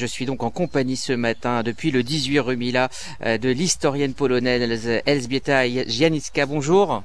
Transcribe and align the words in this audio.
Je 0.00 0.06
suis 0.06 0.26
donc 0.26 0.44
en 0.44 0.50
compagnie 0.50 0.96
ce 0.96 1.12
matin 1.12 1.64
depuis 1.64 1.90
le 1.90 2.04
18 2.04 2.38
rue 2.38 2.56
Mila 2.56 2.88
euh, 3.26 3.36
de 3.36 3.48
l'historienne 3.48 4.14
polonaise 4.14 5.02
Elżbieta 5.06 5.68
Janicka. 5.88 6.46
Bonjour. 6.46 7.02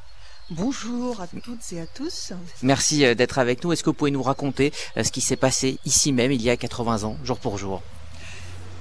Bonjour 0.51 1.19
à 1.19 1.25
toutes 1.25 1.73
et 1.73 1.81
à 1.81 1.87
tous. 1.87 2.33
Merci 2.61 3.03
euh, 3.03 3.15
d'être 3.15 3.39
avec 3.39 3.63
nous. 3.63 3.73
Est-ce 3.73 3.81
que 3.81 3.89
vous 3.89 3.95
pouvez 3.95 4.11
nous 4.11 4.21
raconter 4.21 4.71
euh, 4.95 5.03
ce 5.03 5.11
qui 5.11 5.21
s'est 5.21 5.37
passé 5.37 5.79
ici 5.85 6.13
même 6.13 6.31
il 6.31 6.43
y 6.43 6.51
a 6.51 6.55
80 6.55 7.03
ans, 7.03 7.17
jour 7.23 7.39
pour 7.39 7.57
jour? 7.57 7.81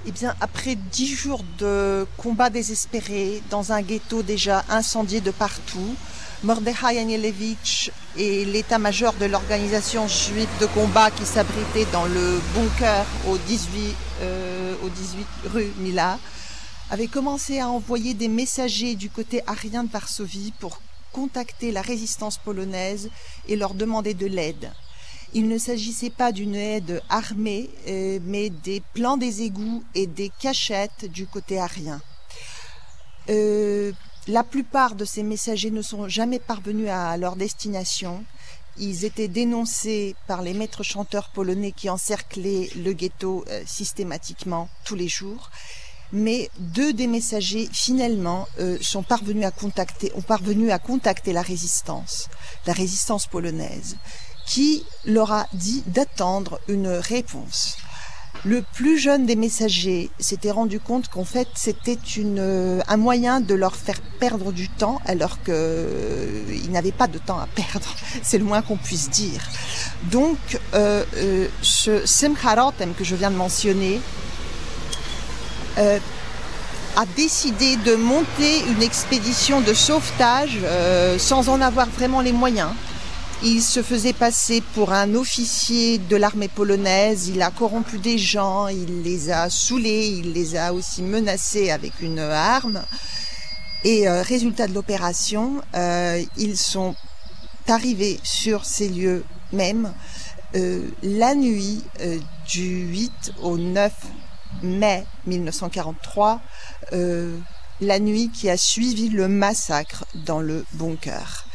Eh 0.05 0.11
bien, 0.11 0.35
après 0.41 0.75
dix 0.75 1.15
jours 1.15 1.45
de 1.59 2.05
combats 2.17 2.51
désespérés 2.51 3.41
dans 3.51 3.71
un 3.71 3.83
ghetto 3.83 4.25
déjà 4.25 4.65
incendié 4.69 5.21
de 5.21 5.31
partout, 5.31 5.95
Mordechai 6.43 6.99
Anielewicz 6.99 7.93
et 8.17 8.45
l'état-major 8.45 9.13
de 9.15 9.27
l'organisation 9.27 10.09
juive 10.09 10.49
de 10.61 10.67
combat 10.67 11.13
qui 11.13 11.25
s'abritait 11.25 11.87
dans 11.93 12.05
le 12.07 12.41
bunker 12.53 13.07
au 13.29 13.39
18, 13.39 13.95
euh, 14.23 14.75
au 14.83 14.89
18 14.89 15.27
rue 15.55 15.73
Mila 15.79 16.19
avaient 16.91 17.07
commencé 17.07 17.61
à 17.61 17.69
envoyer 17.69 18.13
des 18.13 18.27
messagers 18.27 18.97
du 18.97 19.09
côté 19.09 19.41
arien 19.47 19.85
de 19.85 19.91
Varsovie 19.91 20.53
pour 20.59 20.83
contacter 21.13 21.71
la 21.71 21.81
résistance 21.81 22.39
polonaise 22.39 23.09
et 23.47 23.55
leur 23.55 23.75
demander 23.75 24.15
de 24.15 24.27
l'aide. 24.27 24.73
Il 25.35 25.49
ne 25.49 25.57
s'agissait 25.57 26.11
pas 26.11 26.31
d'une 26.31 26.55
aide 26.55 27.03
armée, 27.09 27.71
euh, 27.89 28.19
mais 28.23 28.51
des 28.51 28.83
plans 28.93 29.17
des 29.17 29.41
égouts 29.43 29.83
et 29.95 30.07
des 30.07 30.31
cachettes 30.41 31.07
du 31.11 31.27
côté 31.27 31.59
arien. 31.59 32.03
Euh, 33.31 33.93
la 34.29 34.45
plupart 34.45 34.95
de 34.95 35.07
ces 35.07 35.23
messagers 35.23 35.71
ne 35.71 35.81
sont 35.81 36.07
jamais 36.07 36.39
parvenus 36.39 36.91
à 36.91 37.17
leur 37.17 37.37
destination. 37.37 38.25
Ils 38.77 39.07
étaient 39.07 39.29
dénoncés 39.29 40.17
par 40.27 40.43
les 40.43 40.53
maîtres 40.53 40.83
chanteurs 40.83 41.31
polonais 41.31 41.73
qui 41.73 41.89
encerclaient 41.89 42.69
le 42.77 42.93
ghetto 42.93 43.47
euh, 43.49 43.63
systématiquement 43.65 44.69
tous 44.85 44.97
les 44.97 45.09
jours. 45.09 45.51
Mais 46.13 46.51
deux 46.59 46.93
des 46.93 47.07
messagers 47.07 47.71
finalement 47.73 48.47
sont 48.83 49.03
parvenus 49.03 49.47
ont 50.15 50.21
parvenu 50.21 50.71
à 50.71 50.79
contacter 50.79 51.33
la 51.33 51.41
résistance, 51.41 52.29
la 52.67 52.75
résistance 52.75 53.27
polonaise, 53.27 53.97
qui 54.47 54.85
leur 55.05 55.33
a 55.33 55.47
dit 55.53 55.83
d'attendre 55.87 56.61
une 56.69 56.89
réponse. 56.89 57.77
Le 58.45 58.65
plus 58.75 58.99
jeune 58.99 59.25
des 59.25 59.37
messagers 59.37 60.11
s'était 60.19 60.51
rendu 60.51 60.81
compte 60.81 61.09
qu'en 61.09 61.25
fait 61.25 61.47
c'était 61.55 61.99
une 62.17 62.83
un 62.89 62.97
moyen 62.97 63.41
de 63.41 63.55
leur 63.55 63.77
faire 63.77 64.01
perdre 64.19 64.51
du 64.51 64.69
temps 64.69 65.01
alors 65.07 65.41
qu'ils 65.43 65.55
euh, 65.55 66.69
n'avaient 66.71 66.91
pas 66.91 67.07
de 67.07 67.19
temps 67.19 67.39
à 67.39 67.47
perdre. 67.47 67.95
C'est 68.23 68.39
le 68.39 68.45
moins 68.45 68.63
qu'on 68.63 68.77
puisse 68.77 69.11
dire. 69.11 69.43
Donc 70.11 70.39
euh, 70.75 71.05
euh, 71.17 71.47
ce 71.63 72.05
Semcharotem 72.05 72.95
que 72.95 73.05
je 73.05 73.15
viens 73.15 73.31
de 73.31 73.37
mentionner 73.37 74.01
euh, 75.79 75.99
a 76.97 77.07
décidé 77.17 77.77
de 77.77 77.95
monter 77.95 78.61
une 78.69 78.83
expédition 78.83 79.61
de 79.61 79.73
sauvetage 79.73 80.59
euh, 80.65 81.19
sans 81.19 81.49
en 81.49 81.61
avoir 81.61 81.89
vraiment 81.89 82.21
les 82.21 82.33
moyens. 82.33 82.71
Il 83.45 83.61
se 83.61 83.83
faisait 83.83 84.13
passer 84.13 84.63
pour 84.75 84.93
un 84.93 85.15
officier 85.15 85.99
de 85.99 86.17
l'armée 86.17 86.49
polonaise, 86.49 87.29
il 87.29 87.43
a 87.43 87.51
corrompu 87.51 87.99
des 87.99 88.17
gens, 88.17 88.69
il 88.69 89.03
les 89.03 89.31
a 89.31 89.51
saoulés, 89.51 90.07
il 90.07 90.33
les 90.33 90.57
a 90.57 90.73
aussi 90.73 91.03
menacés 91.03 91.71
avec 91.71 92.01
une 92.01 92.21
arme. 92.21 92.83
Et 93.85 94.09
euh, 94.09 94.23
résultat 94.23 94.69
de 94.69 94.75
l'opération, 94.75 95.61
euh, 95.75 96.23
ils 96.37 96.57
sont 96.57 96.95
arrivés 97.67 98.21
sur 98.23 98.65
ces 98.65 98.89
lieux 98.89 99.25
même 99.53 99.93
euh, 100.55 100.89
la 101.03 101.35
nuit 101.35 101.83
du 102.47 102.87
8 102.87 103.33
au 103.43 103.59
9 103.59 103.93
mai 104.63 105.05
1943, 105.27 106.41
euh, 106.93 107.37
la 107.81 107.99
nuit 107.99 108.31
qui 108.31 108.49
a 108.51 108.57
suivi 108.57 109.09
le 109.09 109.29
massacre 109.29 110.05
dans 110.15 110.41
le 110.41 110.65
bunker. 110.75 111.47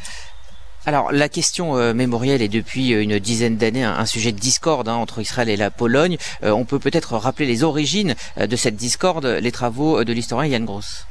Alors 0.88 1.12
la 1.12 1.28
question 1.28 1.76
euh, 1.76 1.92
mémorielle 1.92 2.40
est 2.40 2.48
depuis 2.48 2.94
euh, 2.94 3.02
une 3.02 3.18
dizaine 3.18 3.58
d'années 3.58 3.84
un, 3.84 4.06
sujet 4.06 4.32
de 4.32 4.38
discorde 4.38 4.88
hein, 4.88 4.94
entre 4.94 5.20
Israël 5.20 5.50
et 5.50 5.56
la 5.58 5.70
Pologne. 5.70 6.16
Euh, 6.44 6.50
on 6.50 6.64
peut 6.64 6.78
peut-être 6.78 7.18
rappeler 7.18 7.44
les 7.44 7.62
origines 7.62 8.14
de 8.38 8.56
cette 8.56 8.76
discorde, 8.76 9.26
les 9.26 9.52
travaux 9.52 10.02
de 10.02 10.10
l'historien 10.14 10.50
Jan 10.50 10.64
Gross. 10.64 11.04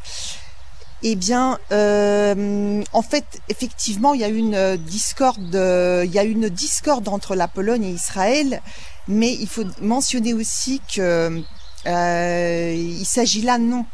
Eh 1.04 1.16
bien, 1.16 1.60
en 1.70 3.02
fait, 3.04 3.26
effectivement, 3.50 4.16
il 4.16 4.22
y 4.22 4.24
a 4.24 4.30
une 4.30 4.78
discorde, 4.78 5.54
il 5.54 6.12
y 6.12 6.18
a 6.18 6.24
une 6.24 6.50
discorde 6.50 7.08
entre 7.08 7.36
la 7.36 7.48
Pologne 7.48 7.84
et 7.84 7.92
Israël, 7.92 8.64
mais 9.08 9.32
il 9.32 9.48
faut 9.48 9.66
mentionner 9.80 10.34
aussi 10.34 10.82
que 10.92 11.40
il 11.86 13.06
s'agit 13.06 13.44
là 13.44 13.59
non 13.59 13.86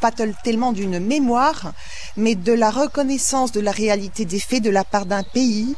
pas 0.00 0.10
tellement 0.10 0.72
d'une 0.72 0.98
mémoire, 0.98 1.72
mais 2.16 2.34
de 2.34 2.52
la 2.52 2.70
reconnaissance 2.70 3.52
de 3.52 3.60
la 3.60 3.72
réalité 3.72 4.24
des 4.24 4.40
faits 4.40 4.62
de 4.62 4.70
la 4.70 4.84
part 4.84 5.06
d'un 5.06 5.22
pays 5.22 5.74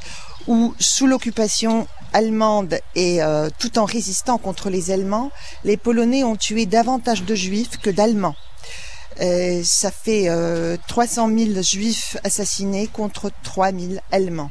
où, 0.46 0.74
sous 0.78 1.06
l'occupation 1.06 1.86
allemande 2.12 2.78
et 2.94 3.22
euh, 3.22 3.48
tout 3.58 3.78
en 3.78 3.84
résistant 3.84 4.38
contre 4.38 4.70
les 4.70 4.90
Allemands, 4.90 5.30
les 5.64 5.76
Polonais 5.76 6.24
ont 6.24 6.36
tué 6.36 6.66
davantage 6.66 7.22
de 7.24 7.34
Juifs 7.34 7.78
que 7.78 7.90
d'Allemands. 7.90 8.36
Euh, 9.20 9.60
ça 9.64 9.90
fait 9.90 10.28
euh, 10.28 10.76
300 10.88 11.28
000 11.28 11.62
Juifs 11.62 12.16
assassinés 12.24 12.86
contre 12.86 13.30
3 13.42 13.72
000 13.72 13.94
Allemands 14.12 14.50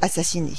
assassinés. 0.00 0.56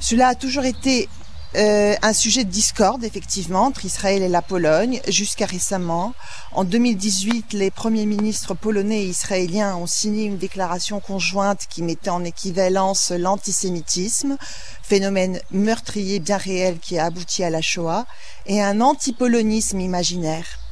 Cela 0.00 0.28
a 0.28 0.34
toujours 0.34 0.64
été 0.64 1.08
euh, 1.56 1.94
un 2.02 2.12
sujet 2.12 2.44
de 2.44 2.50
discorde, 2.50 3.02
effectivement, 3.02 3.64
entre 3.64 3.84
Israël 3.86 4.22
et 4.22 4.28
la 4.28 4.42
Pologne, 4.42 5.00
jusqu'à 5.08 5.46
récemment. 5.46 6.12
En 6.52 6.64
2018, 6.64 7.54
les 7.54 7.70
premiers 7.70 8.04
ministres 8.04 8.54
polonais 8.54 9.04
et 9.04 9.08
israéliens 9.08 9.74
ont 9.76 9.86
signé 9.86 10.24
une 10.24 10.36
déclaration 10.36 11.00
conjointe 11.00 11.66
qui 11.70 11.82
mettait 11.82 12.10
en 12.10 12.24
équivalence 12.24 13.10
l'antisémitisme, 13.10 14.36
phénomène 14.82 15.40
meurtrier 15.50 16.18
bien 16.18 16.36
réel 16.36 16.78
qui 16.78 16.98
a 16.98 17.06
abouti 17.06 17.42
à 17.42 17.50
la 17.50 17.62
Shoah, 17.62 18.04
et 18.44 18.62
un 18.62 18.80
antipolonisme 18.82 19.80
imaginaire. 19.80 20.65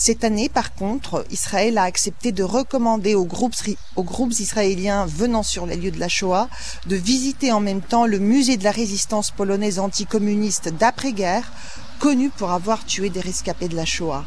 Cette 0.00 0.22
année, 0.22 0.48
par 0.48 0.76
contre, 0.76 1.26
Israël 1.32 1.76
a 1.76 1.82
accepté 1.82 2.30
de 2.30 2.44
recommander 2.44 3.16
aux 3.16 3.24
groupes, 3.24 4.32
israéliens 4.38 5.06
venant 5.06 5.42
sur 5.42 5.66
les 5.66 5.74
lieux 5.74 5.90
de 5.90 5.98
la 5.98 6.08
Shoah 6.08 6.48
de 6.86 6.94
visiter 6.94 7.50
en 7.50 7.58
même 7.58 7.80
temps 7.80 8.06
le 8.06 8.20
musée 8.20 8.56
de 8.56 8.62
la 8.62 8.70
résistance 8.70 9.32
polonaise 9.32 9.80
anticommuniste 9.80 10.68
d'après-guerre, 10.68 11.50
connu 11.98 12.30
pour 12.30 12.52
avoir 12.52 12.86
tué 12.86 13.10
des 13.10 13.20
rescapés 13.20 13.66
de 13.66 13.74
la 13.74 13.84
Shoah. 13.84 14.24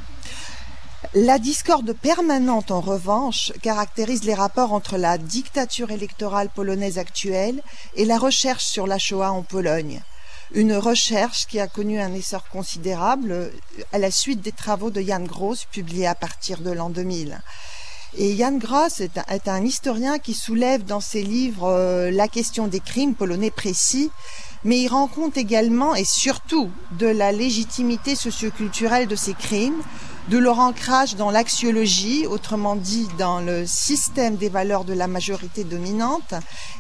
La 1.14 1.40
discorde 1.40 1.94
permanente, 1.94 2.70
en 2.70 2.82
revanche, 2.82 3.54
caractérise 3.62 4.26
les 4.26 4.34
rapports 4.34 4.74
entre 4.74 4.98
la 4.98 5.18
dictature 5.18 5.92
électorale 5.92 6.50
polonaise 6.50 6.98
actuelle 6.98 7.64
et 7.96 8.04
la 8.04 8.18
recherche 8.18 8.66
sur 8.66 8.88
la 8.88 8.98
Shoah 8.98 9.32
en 9.32 9.42
Pologne 9.42 10.02
une 10.54 10.76
recherche 10.76 11.48
qui 11.48 11.60
a 11.60 11.68
connu 11.68 12.00
un 12.00 12.14
essor 12.14 12.48
considérable 12.50 13.52
à 13.94 13.98
la 13.98 14.12
suite 14.12 14.42
des 14.42 14.52
travaux 14.52 14.90
de 14.90 15.02
Jan 15.02 15.22
Gross 15.22 15.66
publiés 15.66 16.08
à 16.08 16.16
partir 16.16 16.60
de 16.60 16.72
l'an 16.72 16.90
2000. 16.90 17.40
Et 18.18 18.36
Jan 18.36 18.58
Gross 18.58 19.00
est 19.00 19.18
un, 19.18 19.24
est 19.30 19.48
un, 19.48 19.64
historien 19.64 20.20
qui 20.20 20.34
soulève 20.34 20.84
dans 20.84 21.00
ses 21.00 21.24
livres 21.24 21.70
euh, 21.70 22.12
la 22.12 22.28
question 22.28 22.68
des 22.68 22.82
crimes 22.82 23.16
polonais 23.16 23.52
précis, 23.52 24.12
mais 24.66 24.82
il 24.82 24.90
rend 24.90 25.08
compte 25.08 25.38
également 25.38 25.96
et 25.96 26.04
surtout 26.04 26.70
de 27.00 27.08
la 27.08 27.32
légitimité 27.32 28.16
socioculturelle 28.16 29.08
de 29.08 29.16
ces 29.16 29.34
crimes, 29.34 29.82
de 30.30 30.38
leur 30.38 30.60
ancrage 30.60 31.16
dans 31.16 31.32
l'axiologie, 31.32 32.26
autrement 32.28 32.76
dit 32.76 33.08
dans 33.18 33.40
le 33.40 33.66
système 33.66 34.36
des 34.36 34.50
valeurs 34.50 34.86
de 34.86 34.94
la 34.94 35.08
majorité 35.08 35.64
dominante, 35.64 36.34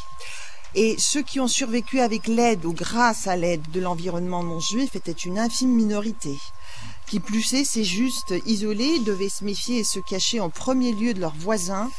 Et 0.74 0.96
ceux 0.98 1.22
qui 1.22 1.38
ont 1.38 1.48
survécu 1.48 2.00
avec 2.00 2.26
l'aide 2.26 2.64
ou 2.64 2.72
grâce 2.72 3.26
à 3.26 3.36
l'aide 3.36 3.62
de 3.72 3.80
l'environnement 3.80 4.42
non 4.42 4.60
juif 4.60 4.96
étaient 4.96 5.12
une 5.12 5.38
infime 5.38 5.74
minorité. 5.74 6.34
Qui 7.06 7.20
plus 7.20 7.52
est, 7.52 7.64
ces 7.64 7.84
justes 7.84 8.34
isolés 8.46 8.98
devaient 9.00 9.28
se 9.28 9.44
méfier 9.44 9.80
et 9.80 9.84
se 9.84 9.98
cacher 10.00 10.40
en 10.40 10.48
premier 10.48 10.92
lieu 10.92 11.12
de 11.12 11.20
leurs 11.20 11.34
voisins, 11.34 11.90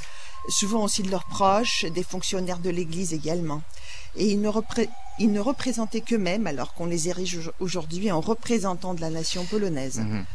souvent 0.50 0.84
aussi 0.84 1.04
de 1.04 1.12
leurs 1.12 1.25
proches, 1.25 1.86
des 1.86 2.04
fonctionnaires 2.04 2.60
de 2.60 2.72
l'Église 2.72 3.14
également. 3.14 3.62
Et 4.16 4.31
ils 4.31 4.42
ne, 4.42 5.40
représentaient 5.40 6.02
qu'eux-mêmes 6.02 6.48
alors 6.48 6.74
qu'on 6.74 6.86
les 6.86 7.10
érige 7.10 7.52
aujourd'hui 7.60 8.12
en 8.12 8.22
représentants 8.22 8.96
de 8.96 9.02
la 9.02 9.12
nation 9.12 9.46
polonaise. 9.46 10.00
Mhm. 10.00 10.26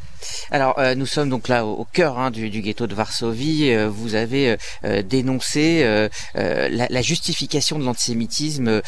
Alors 0.50 0.80
nous 0.96 1.06
sommes 1.06 1.30
donc 1.30 1.48
là 1.48 1.64
au, 1.64 1.84
cœur 1.84 2.18
hein, 2.18 2.30
du, 2.30 2.48
ghetto 2.48 2.86
de 2.86 2.94
Varsovie. 2.94 3.74
vous 3.86 4.14
avez 4.14 4.56
dénoncé 5.04 6.08
la, 6.34 7.02
justification 7.02 7.78
de 7.78 7.84
l'antisémitisme 7.84 8.82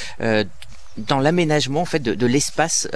dans 0.98 1.18
l'aménagement 1.18 1.82
en 1.82 1.86
fait 1.86 2.02
de, 2.02 2.26
l'espace 2.26 2.88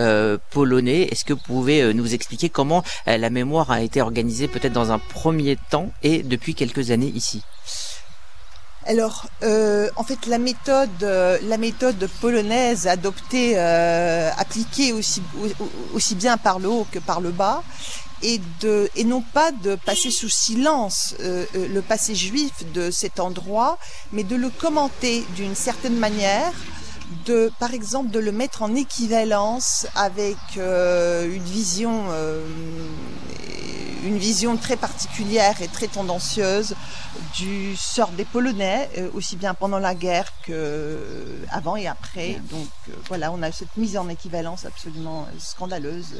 polonais. 0.50 1.02
Est-ce 1.10 1.24
que 1.24 1.32
vous 1.32 1.42
pouvez 1.44 1.94
nous 1.94 2.14
expliquer 2.14 2.48
comment 2.48 2.82
la 3.06 3.30
mémoire 3.30 3.70
a 3.70 3.80
été 3.82 4.00
organisée 4.00 4.48
peut-être 4.48 4.72
dans 4.72 4.92
un 4.92 4.98
premier 4.98 5.56
temps 5.70 5.90
et 6.02 6.22
depuis 6.22 6.54
quelques 6.54 6.90
années 6.90 7.12
ici? 7.14 7.42
Alors, 8.86 9.26
euh, 9.42 9.88
en 9.96 10.04
fait, 10.04 10.26
la 10.26 10.38
méthode, 10.38 10.90
euh, 11.02 11.38
la 11.42 11.56
méthode 11.56 12.08
polonaise 12.20 12.86
adoptée, 12.86 13.54
euh, 13.56 14.30
appliquée 14.36 14.92
aussi, 14.92 15.22
aussi 15.94 16.14
bien 16.14 16.36
par 16.36 16.58
le 16.58 16.68
haut 16.68 16.86
que 16.90 16.98
par 16.98 17.20
le 17.20 17.30
bas, 17.30 17.62
et 18.22 18.40
de 18.60 18.90
et 18.94 19.04
non 19.04 19.22
pas 19.22 19.52
de 19.52 19.74
passer 19.74 20.10
sous 20.10 20.28
silence 20.28 21.14
le 21.20 21.80
passé 21.80 22.14
juif 22.14 22.52
de 22.72 22.90
cet 22.90 23.20
endroit, 23.20 23.78
mais 24.12 24.22
de 24.22 24.36
le 24.36 24.48
commenter 24.48 25.24
d'une 25.36 25.54
certaine 25.54 25.96
manière, 25.96 26.52
de 27.26 27.50
par 27.58 27.74
exemple 27.74 28.10
de 28.10 28.20
le 28.20 28.32
mettre 28.32 28.62
en 28.62 28.74
équivalence 28.74 29.86
avec 29.94 30.38
une 30.56 31.42
vision 31.42 32.04
une 34.04 34.18
vision 34.18 34.56
très 34.56 34.76
particulière 34.76 35.60
et 35.62 35.68
très 35.68 35.88
tendancieuse 35.88 36.74
du 37.34 37.76
sort 37.76 38.10
des 38.10 38.24
Polonais, 38.24 38.90
euh, 38.98 39.08
aussi 39.14 39.36
bien 39.36 39.54
pendant 39.54 39.78
la 39.78 39.94
guerre 39.94 40.32
que 40.42 40.52
euh, 40.52 41.44
avant 41.50 41.76
et 41.76 41.86
après. 41.86 42.40
Donc 42.50 42.68
euh, 42.88 42.92
voilà, 43.08 43.32
on 43.32 43.42
a 43.42 43.50
cette 43.50 43.76
mise 43.76 43.96
en 43.96 44.08
équivalence 44.08 44.64
absolument 44.64 45.26
scandaleuse 45.38 46.14